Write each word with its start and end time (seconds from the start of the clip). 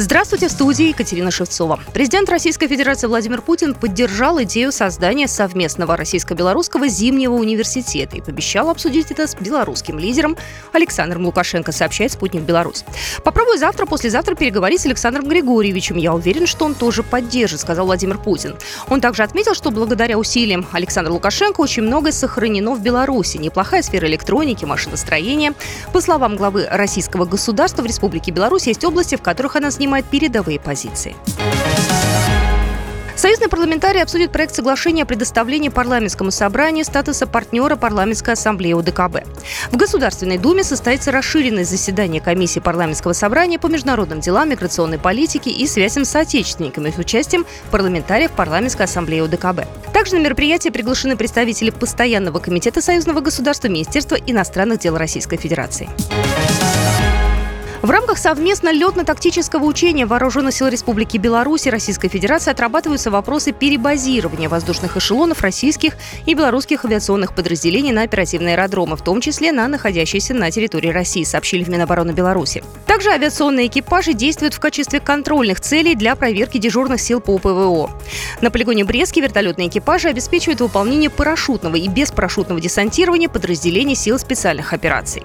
Здравствуйте, 0.00 0.46
в 0.46 0.52
студии 0.52 0.90
Екатерина 0.90 1.32
Шевцова. 1.32 1.80
Президент 1.92 2.28
Российской 2.28 2.68
Федерации 2.68 3.08
Владимир 3.08 3.42
Путин 3.42 3.74
поддержал 3.74 4.40
идею 4.44 4.70
создания 4.70 5.26
совместного 5.26 5.96
российско-белорусского 5.96 6.86
зимнего 6.86 7.34
университета 7.34 8.16
и 8.16 8.20
пообещал 8.20 8.70
обсудить 8.70 9.10
это 9.10 9.26
с 9.26 9.34
белорусским 9.34 9.98
лидером 9.98 10.36
Александром 10.72 11.26
Лукашенко, 11.26 11.72
сообщает 11.72 12.12
«Спутник 12.12 12.42
Беларусь». 12.42 12.84
Попробую 13.24 13.58
завтра, 13.58 13.86
послезавтра 13.86 14.36
переговорить 14.36 14.82
с 14.82 14.86
Александром 14.86 15.26
Григорьевичем. 15.26 15.96
Я 15.96 16.14
уверен, 16.14 16.46
что 16.46 16.66
он 16.66 16.76
тоже 16.76 17.02
поддержит, 17.02 17.58
сказал 17.58 17.86
Владимир 17.86 18.18
Путин. 18.18 18.54
Он 18.88 19.00
также 19.00 19.24
отметил, 19.24 19.54
что 19.54 19.72
благодаря 19.72 20.16
усилиям 20.16 20.64
Александра 20.70 21.10
Лукашенко 21.12 21.60
очень 21.60 21.82
многое 21.82 22.12
сохранено 22.12 22.76
в 22.76 22.80
Беларуси. 22.80 23.38
Неплохая 23.38 23.82
сфера 23.82 24.06
электроники, 24.06 24.64
машиностроения. 24.64 25.54
По 25.92 26.00
словам 26.00 26.36
главы 26.36 26.68
российского 26.70 27.24
государства, 27.24 27.82
в 27.82 27.86
Республике 27.86 28.30
Беларусь 28.30 28.68
есть 28.68 28.84
области, 28.84 29.16
в 29.16 29.22
которых 29.22 29.56
она 29.56 29.72
занимает 29.72 29.87
занимает 29.88 30.04
передовые 30.04 30.60
позиции. 30.60 31.16
Союзные 33.16 33.48
парламентарии 33.48 34.00
обсудят 34.00 34.30
проект 34.30 34.54
соглашения 34.54 35.02
о 35.02 35.06
предоставлении 35.06 35.70
парламентскому 35.70 36.30
собранию 36.30 36.84
статуса 36.84 37.26
партнера 37.26 37.74
парламентской 37.74 38.34
ассамблеи 38.34 38.74
УДКБ. 38.74 39.24
В 39.72 39.76
Государственной 39.76 40.38
Думе 40.38 40.62
состоится 40.62 41.10
расширенное 41.10 41.64
заседание 41.64 42.20
комиссии 42.20 42.60
парламентского 42.60 43.14
собрания 43.14 43.58
по 43.58 43.66
международным 43.66 44.20
делам, 44.20 44.50
миграционной 44.50 44.98
политике 44.98 45.50
и 45.50 45.66
связям 45.66 46.04
с 46.04 46.14
отечественниками 46.14 46.92
с 46.92 46.98
участием 46.98 47.44
парламентариев 47.72 48.30
парламентской 48.30 48.82
ассамблеи 48.82 49.20
УДКБ. 49.20 49.66
Также 49.92 50.14
на 50.14 50.20
мероприятие 50.20 50.72
приглашены 50.72 51.16
представители 51.16 51.70
постоянного 51.70 52.38
комитета 52.38 52.80
Союзного 52.80 53.20
государства 53.20 53.66
Министерства 53.66 54.14
иностранных 54.14 54.78
дел 54.78 54.96
Российской 54.96 55.38
Федерации. 55.38 55.88
В 57.80 57.90
рамках 57.90 58.18
совместно 58.18 58.72
летно-тактического 58.72 59.64
учения 59.64 60.04
Вооруженных 60.04 60.52
сил 60.52 60.66
Республики 60.66 61.16
Беларусь 61.16 61.68
и 61.68 61.70
Российской 61.70 62.08
Федерации 62.08 62.50
отрабатываются 62.50 63.12
вопросы 63.12 63.52
перебазирования 63.52 64.48
воздушных 64.48 64.96
эшелонов 64.96 65.42
российских 65.42 65.94
и 66.26 66.34
белорусских 66.34 66.84
авиационных 66.84 67.36
подразделений 67.36 67.92
на 67.92 68.02
оперативные 68.02 68.56
аэродромы, 68.56 68.96
в 68.96 69.02
том 69.02 69.20
числе 69.20 69.52
на 69.52 69.68
находящиеся 69.68 70.34
на 70.34 70.50
территории 70.50 70.88
России, 70.88 71.22
сообщили 71.22 71.62
в 71.62 71.68
Минобороны 71.68 72.10
Беларуси. 72.10 72.64
Также 72.86 73.10
авиационные 73.10 73.68
экипажи 73.68 74.12
действуют 74.12 74.54
в 74.54 74.60
качестве 74.60 74.98
контрольных 74.98 75.60
целей 75.60 75.94
для 75.94 76.16
проверки 76.16 76.58
дежурных 76.58 77.00
сил 77.00 77.20
по 77.20 77.38
ПВО. 77.38 77.92
На 78.40 78.50
полигоне 78.50 78.84
Брестки 78.84 79.20
вертолетные 79.20 79.68
экипажи 79.68 80.08
обеспечивают 80.08 80.60
выполнение 80.60 81.10
парашютного 81.10 81.76
и 81.76 81.86
беспарашютного 81.86 82.60
десантирования 82.60 83.28
подразделений 83.28 83.94
сил 83.94 84.18
специальных 84.18 84.72
операций. 84.72 85.22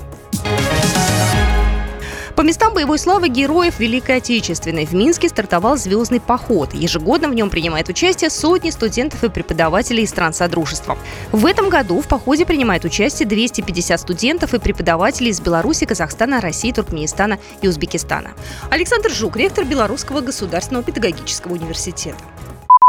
По 2.35 2.41
местам 2.41 2.73
боевой 2.73 2.97
славы 2.97 3.29
героев 3.29 3.79
Великой 3.79 4.17
Отечественной 4.17 4.87
в 4.87 4.93
Минске 4.93 5.29
стартовал 5.29 5.77
«Звездный 5.77 6.19
поход». 6.19 6.73
Ежегодно 6.73 7.29
в 7.29 7.35
нем 7.35 7.51
принимают 7.51 7.89
участие 7.89 8.31
сотни 8.31 8.71
студентов 8.71 9.23
и 9.23 9.29
преподавателей 9.29 10.03
из 10.03 10.09
стран 10.09 10.33
Содружества. 10.33 10.97
В 11.31 11.45
этом 11.45 11.69
году 11.69 12.01
в 12.01 12.07
походе 12.07 12.47
принимает 12.47 12.85
участие 12.85 13.27
250 13.27 13.99
студентов 13.99 14.55
и 14.55 14.59
преподавателей 14.59 15.29
из 15.29 15.41
Беларуси, 15.41 15.85
Казахстана, 15.85 16.41
России, 16.41 16.71
Туркменистана 16.71 17.37
и 17.61 17.67
Узбекистана. 17.67 18.31
Александр 18.71 19.11
Жук, 19.11 19.37
ректор 19.37 19.63
Белорусского 19.63 20.21
государственного 20.21 20.83
педагогического 20.83 21.53
университета. 21.53 22.17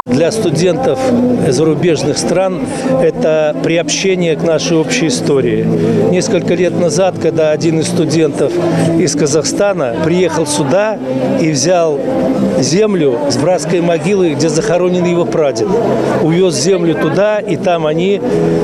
Для 0.06 0.30
студентов 0.30 0.98
зарубежных 1.48 2.18
стран 2.18 2.60
это 3.02 3.56
приобщение 3.64 4.36
к 4.36 4.42
нашей 4.42 4.76
общей 4.76 5.06
истории. 5.06 5.66
Несколько 6.10 6.52
лет 6.52 6.78
назад, 6.78 7.14
когда 7.18 7.52
один 7.52 7.80
из 7.80 7.86
студентов 7.86 8.52
из 8.98 9.16
Казахстана 9.16 9.96
приехал 10.04 10.46
сюда 10.46 10.98
и 11.40 11.50
взял 11.50 11.98
землю 12.58 13.18
с 13.30 13.38
братской 13.38 13.80
могилы, 13.80 14.34
где 14.34 14.50
захоронен 14.50 15.06
его 15.06 15.24
прадед, 15.24 15.68
увез 16.22 16.54
землю 16.54 16.94
туда, 16.94 17.38
и 17.38 17.56
там 17.56 17.86
они 17.86 18.20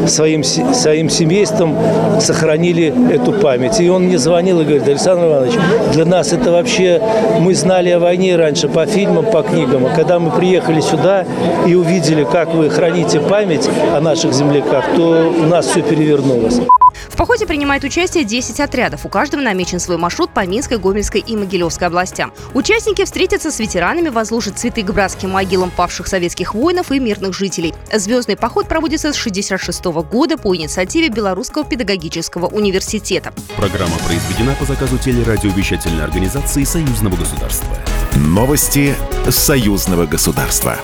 своим, 0.07 0.45
своим 0.45 1.09
семейством 1.09 1.75
сохранили 2.21 2.93
эту 3.13 3.33
память. 3.33 3.81
И 3.81 3.89
он 3.89 4.05
мне 4.05 4.19
звонил 4.19 4.61
и 4.61 4.65
говорит, 4.65 4.87
Александр 4.87 5.27
Иванович, 5.27 5.55
для 5.95 6.05
нас 6.05 6.33
это 6.33 6.53
вообще, 6.53 7.01
мы 7.41 7.55
знали 7.55 7.91
о 7.91 7.99
войне 7.99 8.37
раньше 8.37 8.69
по 8.69 8.87
фильмам, 8.87 9.25
по 9.25 9.43
книгам, 9.43 9.87
а 9.87 9.97
когда 9.97 10.19
мы 10.19 10.31
приехали 10.31 10.81
сюда, 10.81 11.25
и 11.67 11.75
увидели, 11.75 12.25
как 12.25 12.55
вы 12.55 12.71
храните 12.71 13.21
память 13.21 13.69
о 13.95 14.01
наших 14.01 14.33
земляках, 14.33 14.85
то 14.97 15.33
у 15.37 15.47
нас 15.47 15.67
все 15.67 15.83
перевернулось. 15.83 16.61
В 17.09 17.17
походе 17.17 17.47
принимает 17.47 17.85
участие 17.85 18.25
10 18.25 18.61
отрядов. 18.61 19.05
У 19.05 19.09
каждого 19.09 19.41
намечен 19.41 19.81
свой 19.81 19.97
маршрут 19.97 20.31
по 20.31 20.47
Минской, 20.47 20.79
Гомельской 20.79 21.21
и 21.21 21.37
Могилевской 21.37 21.87
областям. 21.87 22.33
Участники 22.55 23.05
встретятся 23.05 23.51
с 23.51 23.59
ветеранами, 23.59 24.09
возложат 24.09 24.59
цветы 24.59 24.83
к 24.83 24.91
братским 24.91 25.31
могилам 25.31 25.71
павших 25.71 26.07
советских 26.07 26.55
воинов 26.55 26.93
и 26.93 26.99
мирных 26.99 27.35
жителей. 27.35 27.75
Звездный 27.93 28.37
поход 28.37 28.69
проводится 28.69 29.13
с 29.13 29.19
1966 29.19 29.85
года 30.11 30.37
по 30.37 30.55
инициативе 30.55 31.09
Белорусского 31.09 31.65
педагогического 31.65 32.47
университета. 32.47 33.33
Программа 33.57 33.97
произведена 34.07 34.55
по 34.59 34.65
заказу 34.65 34.99
телерадиовещательной 34.99 36.05
организации 36.05 36.65
Союзного 36.65 37.17
государства. 37.17 37.69
Новости 38.17 38.95
Союзного 39.29 40.07
государства. 40.07 40.77